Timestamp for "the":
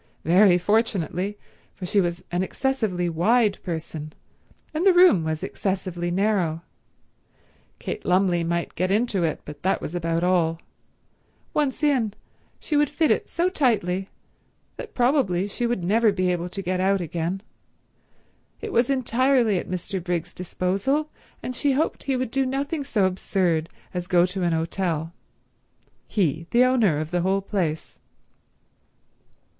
4.83-4.95, 26.49-26.63, 27.11-27.21